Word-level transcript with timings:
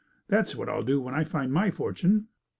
That's 0.27 0.55
what 0.55 0.67
I'll 0.67 0.81
do 0.81 0.99
when 0.99 1.13
I 1.13 1.23
find 1.23 1.53
my 1.53 1.69
fortune." 1.69 2.25